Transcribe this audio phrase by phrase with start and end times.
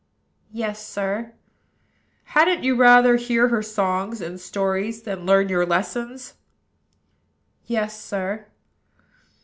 [0.51, 1.33] "Yes, sir."
[2.23, 6.33] "Hadn't you rather hear her songs and stories than learn your lessons?"
[7.67, 8.47] "Yes, sir."